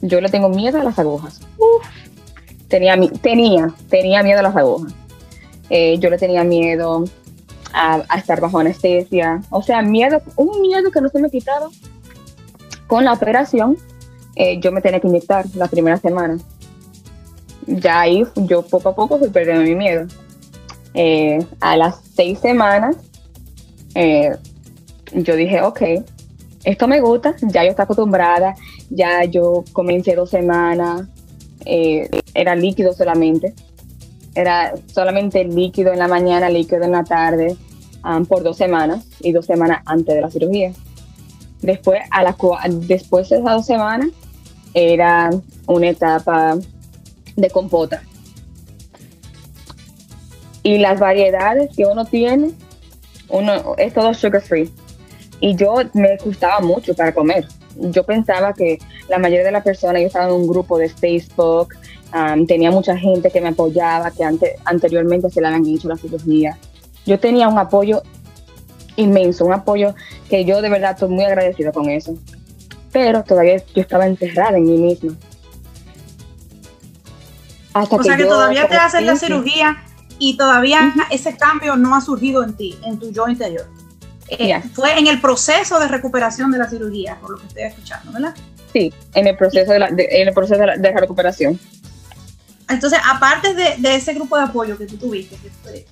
[0.00, 1.40] Yo le tengo miedo a las agujas.
[2.68, 4.92] Tenía, tenía, tenía miedo a las agujas.
[5.70, 7.04] Eh, yo le tenía miedo
[7.72, 9.42] a, estar bajo anestesia.
[9.50, 11.68] O sea, miedo, un miedo que no se me quitaba.
[12.86, 13.76] Con la operación,
[14.36, 16.38] eh, yo me tenía que inyectar la primera semana.
[17.66, 20.06] Ya ahí yo poco a poco fui perdiendo mi miedo.
[20.94, 22.96] Eh, a las seis semanas,
[25.12, 25.82] yo dije, ok,
[26.64, 28.54] esto me gusta, ya yo estoy acostumbrada,
[28.90, 31.08] ya yo comencé dos semanas,
[32.40, 33.54] era líquido solamente
[34.38, 37.56] era solamente líquido en la mañana, líquido en la tarde.
[38.04, 40.72] um, por dos semanas y dos semanas antes de la cirugía.
[41.60, 42.36] Después, a la,
[42.86, 44.10] después de esas dos semanas,
[44.74, 45.30] era
[45.66, 46.56] una etapa
[47.34, 48.00] de compota.
[50.62, 52.52] Y las variedades que uno tiene,
[53.28, 54.70] uno es todo sugar free.
[55.40, 57.48] Y yo me gustaba mucho para comer.
[57.76, 61.74] Yo pensaba que la mayoría de las personas, yo estaba en un grupo de Facebook,
[62.14, 64.24] um, tenía mucha gente que me apoyaba, que
[64.64, 66.58] anteriormente se le habían hecho la cirugía.
[67.06, 68.02] Yo tenía un apoyo
[68.96, 69.94] inmenso, un apoyo
[70.28, 72.14] que yo de verdad estoy muy agradecida con eso.
[72.92, 75.14] Pero todavía yo estaba encerrada en mí misma.
[77.74, 79.84] o sea que todavía te hacen la cirugía
[80.18, 83.66] y todavía ese cambio no ha surgido en ti, en tu yo interior.
[84.30, 88.12] Eh, fue en el proceso de recuperación de la cirugía, por lo que estoy escuchando,
[88.12, 88.34] ¿verdad?
[88.72, 91.58] Sí, en el proceso de la, en el proceso de la, recuperación.
[92.68, 95.38] Entonces, aparte de, ese grupo de apoyo que tú tuviste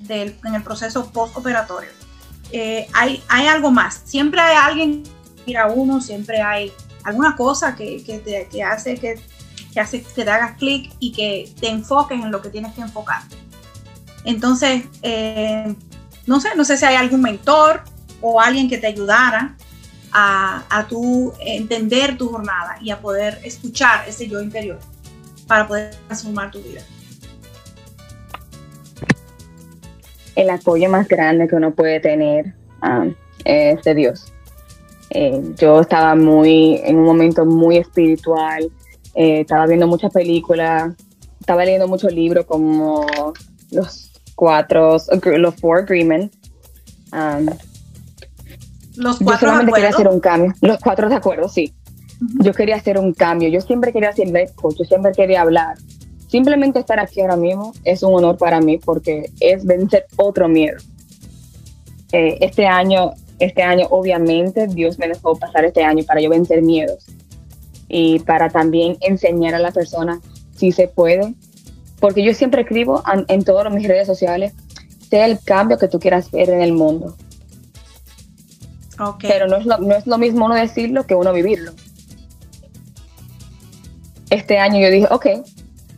[0.08, 1.88] en el proceso postoperatorio,
[2.52, 4.02] eh, hay, algo más.
[4.04, 6.72] Siempre hay alguien que mira uno, siempre hay
[7.04, 9.20] alguna cosa que, te, hace que,
[9.72, 13.22] te hagas clic y que te enfoques en lo que tienes que enfocar.
[14.24, 15.74] Entonces, eh,
[16.26, 17.84] no sé, no sé si hay algún mentor
[18.20, 19.56] o alguien que te ayudara
[20.12, 20.86] a, a
[21.40, 24.78] entender tu jornada y a poder escuchar ese yo interior
[25.46, 26.80] para poder transformar tu vida.
[30.34, 34.32] El apoyo más grande que uno puede tener um, es de Dios.
[35.10, 38.70] Eh, yo estaba muy, en un momento muy espiritual,
[39.14, 40.94] eh, estaba viendo muchas películas,
[41.40, 43.06] estaba leyendo muchos libros como
[43.70, 44.98] los cuatro,
[45.38, 46.36] los Four Agreements.
[47.12, 47.46] Um,
[48.96, 50.52] los cuatro yo solamente quería hacer un cambio.
[50.60, 51.74] Los cuatro de acuerdo, sí.
[52.40, 53.48] Yo quería hacer un cambio.
[53.48, 54.76] Yo siempre quería ser life coach.
[54.78, 55.76] Yo siempre quería hablar.
[56.28, 60.78] Simplemente estar aquí ahora mismo es un honor para mí porque es vencer otro miedo.
[62.12, 66.62] Eh, este año, este año, obviamente, Dios me dejó pasar este año para yo vencer
[66.62, 67.06] miedos
[67.88, 70.20] y para también enseñar a la persona
[70.56, 71.34] si se puede
[72.00, 74.52] porque yo siempre escribo en, todas mis redes sociales,
[75.08, 77.16] sea el cambio que tú quieras ver en el mundo.
[79.20, 81.72] Pero no es, lo, no es lo mismo uno decirlo que uno vivirlo.
[84.30, 85.26] Este año yo dije, ok,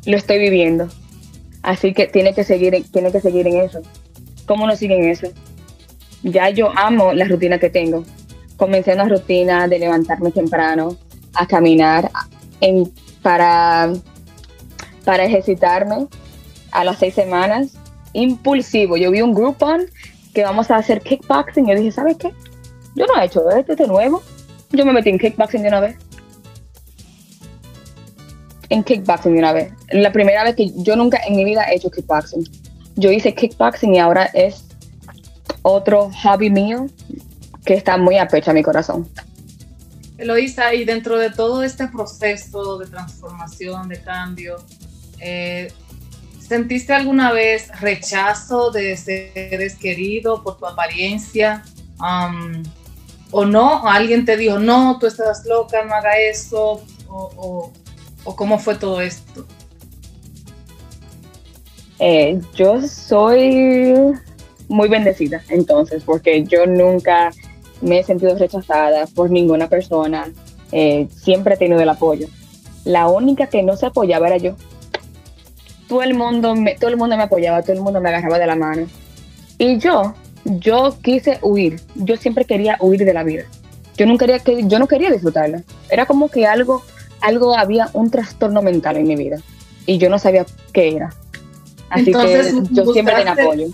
[0.07, 0.89] lo estoy viviendo.
[1.63, 3.81] Así que tiene que seguir, tiene que seguir en eso.
[4.47, 5.29] ¿Cómo no sigue en eso?
[6.23, 8.05] Ya yo amo la rutina que tengo.
[8.57, 10.97] Comencé una rutina de levantarme temprano,
[11.35, 12.11] a caminar
[12.61, 12.91] en,
[13.23, 13.93] para
[15.09, 16.07] para ejercitarme
[16.71, 17.73] a las seis semanas.
[18.13, 18.99] Impulsivo.
[18.99, 19.87] Yo vi un Groupon
[20.35, 21.67] que vamos a hacer kickboxing.
[21.67, 22.31] Yo dije, ¿sabes qué?
[22.95, 24.23] Yo no he hecho esto de nuevo.
[24.71, 25.97] Yo me metí en kickboxing de una vez.
[28.71, 29.73] En kickboxing de una vez.
[29.91, 32.49] La primera vez que yo nunca en mi vida he hecho kickboxing.
[32.97, 34.65] Yo hice kickboxing y ahora es
[35.63, 36.87] otro hobby mío
[37.65, 39.09] que está muy a pecho a mi corazón.
[40.17, 44.57] Eloisa, y dentro de todo este proceso de transformación, de cambio,
[45.21, 45.69] eh,
[46.49, 51.63] ¿Sentiste alguna vez rechazo de seres queridos por tu apariencia?
[52.01, 52.63] Um,
[53.31, 53.87] ¿O no?
[53.87, 56.83] ¿Alguien te dijo, no, tú estás loca, no haga eso?
[57.07, 57.71] ¿O,
[58.25, 59.47] cómo fue todo esto?
[61.99, 63.95] Eh, yo soy
[64.69, 67.33] muy bendecida entonces, porque yo nunca
[67.81, 70.31] me he sentido rechazada por ninguna persona.
[70.73, 72.29] Eh, siempre he tenido el apoyo.
[72.85, 74.57] La única que no se apoyaba era yo
[75.89, 78.47] todo el mundo me, todo el mundo me apoyaba, todo el mundo me agarraba de
[78.47, 78.87] la mano.
[79.57, 81.81] Y yo, yo quise huir.
[81.97, 83.45] Yo siempre quería huir de la vida.
[83.97, 85.63] Yo no quería que yo no quería disfrutarla.
[85.91, 86.83] Era como que algo
[87.21, 89.39] algo había un trastorno mental en mi vida
[89.87, 91.15] y yo no sabía qué era.
[91.91, 93.69] Así que yo siempre tenía apoyo.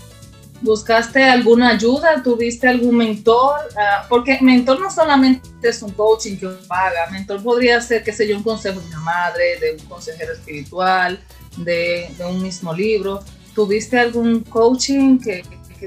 [0.61, 2.23] ¿Buscaste alguna ayuda?
[2.23, 3.55] ¿Tuviste algún mentor?
[3.77, 8.27] Ah, porque mentor no solamente es un coaching que paga, mentor podría ser, qué sé
[8.27, 11.19] yo, un consejo de una madre, de un consejero espiritual,
[11.57, 13.19] de, un mismo libro.
[13.53, 15.43] ¿Tuviste algún coaching que,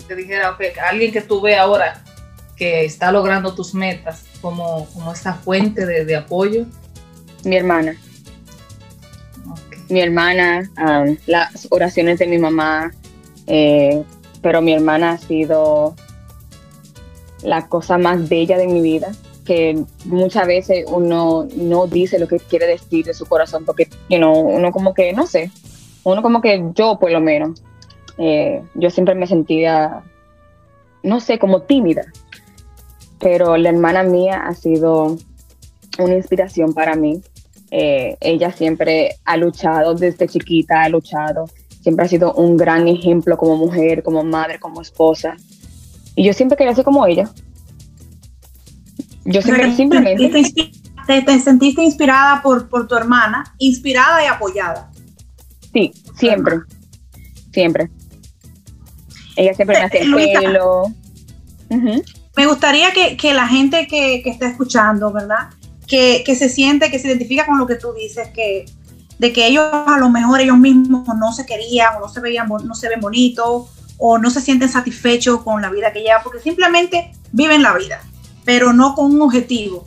[0.06, 2.04] te dijera, alguien que tú veas ahora
[2.54, 6.66] que está logrando tus metas como, como esta fuente de, apoyo?
[7.44, 7.96] Mi hermana.
[9.88, 12.92] Mi hermana, um, las oraciones de mi mamá,
[13.46, 14.02] eh,
[14.42, 15.94] pero mi hermana ha sido
[17.42, 19.12] la cosa más bella de mi vida
[19.48, 24.18] que muchas veces uno no dice lo que quiere decir de su corazón porque you
[24.18, 25.50] know, uno como que, no sé,
[26.04, 27.62] uno como que yo por lo menos,
[28.18, 30.02] eh, yo siempre me sentía,
[31.02, 32.04] no sé, como tímida,
[33.18, 35.16] pero la hermana mía ha sido
[35.98, 37.20] una inspiración para mí.
[37.70, 41.46] Eh, ella siempre ha luchado desde chiquita, ha luchado,
[41.82, 45.36] siempre ha sido un gran ejemplo como mujer, como madre, como esposa.
[46.14, 47.30] Y yo siempre quería ser como ella.
[49.24, 50.30] Yo siempre, simplemente...
[51.06, 54.90] Te, sentiste inspirada por, por tu hermana, inspirada y apoyada.
[55.72, 56.58] Sí, siempre.
[57.50, 57.90] Siempre.
[59.36, 60.92] Ella siempre me hace el pelo.
[62.36, 65.48] Me gustaría que, la gente que, que, está escuchando, ¿verdad?
[65.88, 68.66] Que, se siente, que se identifica con lo que tú dices, que
[69.18, 72.46] de que ellos a lo mejor ellos mismos no se querían o no se veían,
[72.46, 73.66] no se ven bonitos
[73.98, 78.00] o no se sienten satisfechos con la vida que llevan, porque simplemente viven la vida,
[78.44, 79.84] pero no con un objetivo,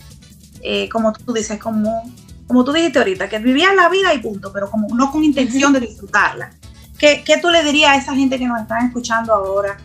[0.62, 2.04] eh, como tú dices, como,
[2.46, 5.72] como tú dijiste ahorita, que vivían la vida y punto, pero como no con intención
[5.72, 6.52] de disfrutarla.
[6.98, 9.78] ¿Qué, ¿Qué, tú le dirías a esa gente que nos están escuchando ahora?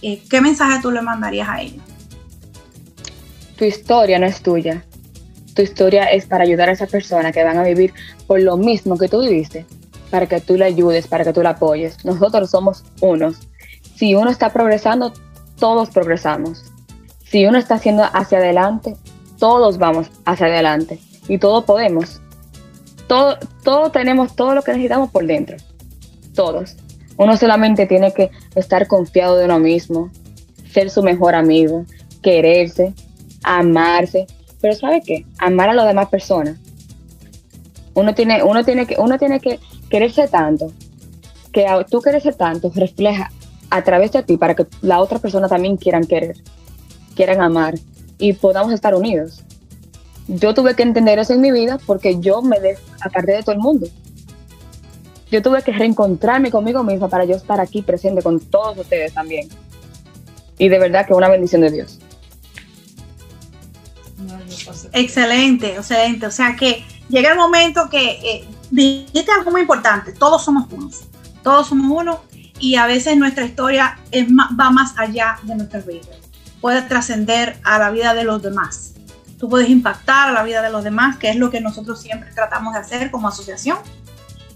[0.00, 1.82] Eh, ¿Qué mensaje tú le mandarías a ellos?
[3.56, 4.84] Tu historia no es tuya.
[5.54, 7.92] Tu historia es para ayudar a esa persona que van a vivir
[8.26, 9.66] por lo mismo que tú viviste,
[10.10, 12.04] para que tú le ayudes, para que tú la apoyes.
[12.04, 13.48] Nosotros somos unos.
[13.96, 15.12] Si uno está progresando,
[15.58, 16.64] todos progresamos.
[17.24, 18.96] Si uno está haciendo hacia adelante,
[19.38, 20.98] todos vamos hacia adelante
[21.28, 22.20] y todos podemos.
[23.06, 25.56] Todo, todo tenemos todo lo que necesitamos por dentro
[26.40, 26.76] todos.
[27.16, 30.10] Uno solamente tiene que estar confiado de uno mismo,
[30.72, 31.84] ser su mejor amigo,
[32.22, 32.94] quererse,
[33.42, 34.26] amarse.
[34.60, 35.26] Pero ¿sabe qué?
[35.38, 36.56] Amar a las demás personas.
[37.94, 39.58] Uno tiene, uno tiene que, uno tiene que
[39.88, 40.72] quererse tanto,
[41.52, 43.30] que tú quererse tanto refleja
[43.68, 46.36] a través de ti para que la otra persona también quieran querer,
[47.14, 47.74] quieran amar
[48.18, 49.42] y podamos estar unidos.
[50.28, 52.56] Yo tuve que entender eso en mi vida porque yo me
[53.04, 53.88] aparté de todo el mundo
[55.30, 59.48] yo tuve que reencontrarme conmigo misma para yo estar aquí presente con todos ustedes también.
[60.58, 61.99] Y de verdad que una bendición de Dios.
[64.92, 66.26] Excelente, excelente.
[66.26, 71.02] O sea que llega el momento que eh, dijiste algo muy importante, todos somos unos,
[71.42, 72.20] todos somos uno
[72.58, 76.08] y a veces nuestra historia es va más allá de nuestra vida.
[76.60, 78.94] Puede trascender a la vida de los demás.
[79.38, 82.30] Tú puedes impactar a la vida de los demás, que es lo que nosotros siempre
[82.34, 83.78] tratamos de hacer como asociación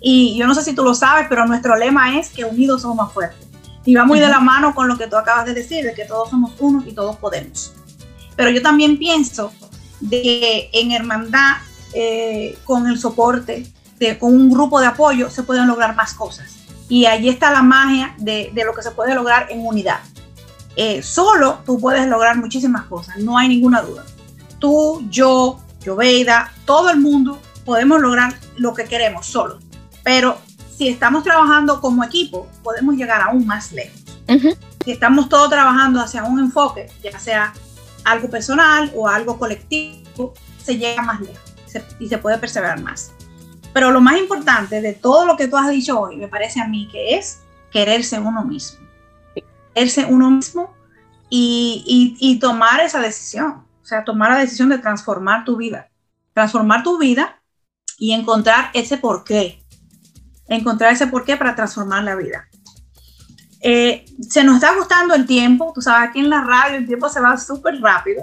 [0.07, 2.99] y yo no sé si tú lo sabes, pero nuestro lema es que unidos somos
[2.99, 3.49] más fuertes.
[3.87, 6.05] Y va muy de la mano con lo que tú acabas de decir, de que
[6.05, 7.73] todos somos uno y todos podemos.
[8.37, 9.51] Pero yo también pienso
[10.09, 11.57] de que en hermandad,
[11.95, 13.67] eh, con el soporte,
[13.99, 16.57] de, con un grupo de apoyo, se pueden lograr más cosas.
[16.89, 20.01] Y allí está la magia de, de lo que se puede lograr en unidad.
[20.77, 24.05] Eh, solo tú puedes lograr muchísimas cosas, no hay ninguna duda.
[24.59, 29.59] Tú, yo, Joveida, todo el mundo podemos lograr lo que queremos solo.
[30.03, 30.39] Pero
[30.77, 34.01] si estamos trabajando como equipo, podemos llegar aún más lejos.
[34.85, 37.55] Si estamos todos trabajando hacia un enfoque, ya sea
[38.05, 41.43] algo personal o algo colectivo, se llega más lejos
[41.99, 43.13] y se puede perseverar más.
[43.73, 46.69] Pero lo más importante de todo lo que tú has dicho hoy, me parece a
[46.69, 47.41] mí, que es
[47.73, 48.87] quererse uno mismo.
[49.75, 50.73] Quererse uno mismo
[51.29, 53.65] y, y tomar esa decisión.
[53.83, 55.89] O sea, tomar la decisión de transformar tu vida.
[56.33, 57.41] Transformar tu vida
[57.99, 59.65] y encontrar ese porqué
[60.49, 62.49] encontrar ese porqué para transformar la vida.
[63.67, 67.09] Eh, se nos está gustando el tiempo, tú sabes, aquí en la radio el tiempo
[67.09, 68.23] se va súper rápido,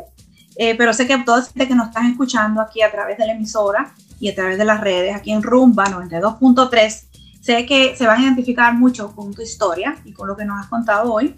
[0.56, 3.34] eh, pero sé que todos gente que nos están escuchando aquí a través de la
[3.34, 7.06] emisora y a través de las redes, aquí en Rumba 92.3,
[7.42, 10.60] sé que se van a identificar mucho con tu historia y con lo que nos
[10.60, 11.34] has contado hoy.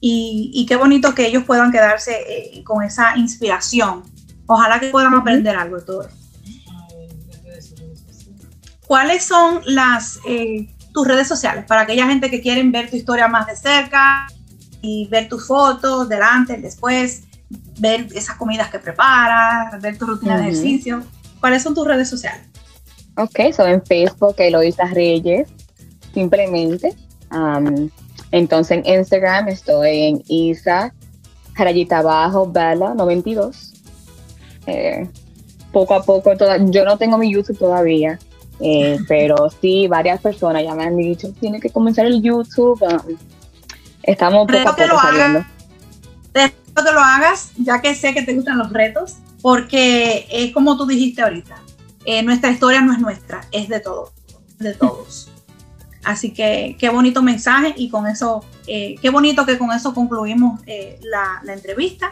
[0.00, 4.04] Y, qué bonito que ellos puedan quedarse eh, con esa inspiración.
[4.46, 6.22] Ojalá que puedan aprender algo de todo esto.
[8.92, 13.28] ¿cuáles son las eh, tus redes sociales para aquella gente que quieren ver tu historia
[13.28, 14.26] más de cerca
[14.80, 17.22] y ver tus fotos delante, después,
[17.78, 21.02] ver esas comidas que preparas, ver tu rutina de ejercicio?
[21.40, 22.46] ¿Cuáles son tus redes sociales?
[23.16, 25.48] Ok, soy en Facebook Eloisa Reyes,
[26.14, 26.96] simplemente.
[28.30, 30.94] entonces en Instagram estoy en Isa,
[31.54, 33.72] rayita abajo, Bella 92.
[34.66, 35.08] Eh,
[35.72, 36.32] poco a poco,
[36.70, 38.18] yo no tengo mi YouTube todavía,
[38.64, 42.80] eh, pero sí, varias personas ya me han dicho, tiene que comenzar el YouTube.
[42.88, 43.02] Ah,
[44.04, 45.44] estamos poco a poco saliendo.
[46.32, 50.76] Espero que lo hagas, ya que sé que te gustan los retos, porque es como
[50.76, 51.56] tú dijiste ahorita,
[52.04, 54.12] eh, nuestra historia no es nuestra, es de todos,
[54.60, 55.28] de todos.
[56.04, 60.60] Así que qué bonito mensaje y con eso, eh, qué bonito que con eso concluimos
[61.00, 62.10] la, la entrevista.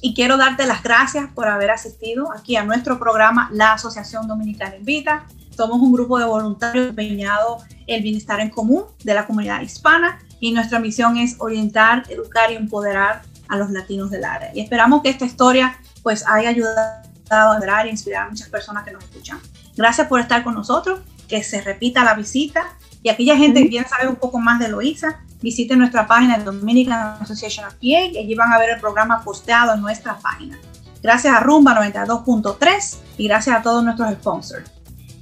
[0.00, 4.76] Y quiero darte las gracias por haber asistido aquí a nuestro programa La Asociación Dominicana
[4.76, 5.26] Invita.
[5.56, 10.18] Somos un grupo de voluntarios empeñados en el bienestar en común de la comunidad hispana
[10.40, 14.50] y nuestra misión es orientar, educar y empoderar a los latinos del área.
[14.54, 18.84] Y esperamos que esta historia pues haya ayudado a liberar e inspirar a muchas personas
[18.84, 19.38] que nos escuchan.
[19.76, 23.88] Gracias por estar con nosotros, que se repita la visita y aquella gente que quiera
[23.88, 28.34] saber un poco más de Loisa, visiten nuestra página Dominican Association of PA y allí
[28.34, 30.58] van a ver el programa posteado en nuestra página.
[31.02, 34.73] Gracias a Rumba 92.3 y gracias a todos nuestros sponsors.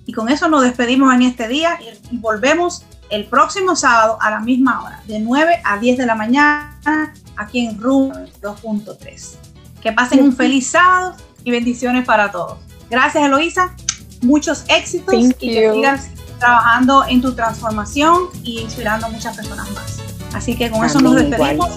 [0.07, 1.79] Y con eso nos despedimos en este día
[2.11, 6.15] y volvemos el próximo sábado a la misma hora, de 9 a 10 de la
[6.15, 9.35] mañana, aquí en Rumba 2.3.
[9.81, 12.59] Que pasen un feliz sábado y bendiciones para todos.
[12.91, 13.75] Gracias, Eloisa.
[14.23, 19.99] Muchos éxitos y que sigas trabajando en tu transformación y inspirando a muchas personas más.
[20.35, 21.71] Así que con eso nos despedimos.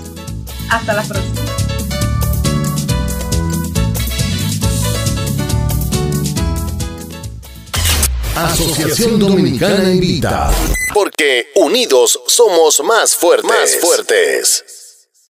[0.70, 1.55] Hasta la próxima.
[8.36, 10.52] Asociación Dominicana Invita.
[10.94, 13.50] Porque unidos somos más fuertes.
[13.50, 14.85] Más fuertes.